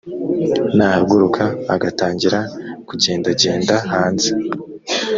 nahaguruka 0.75 1.43
agatangira 1.73 2.39
kugendagenda 2.87 3.75
hanze 3.91 4.29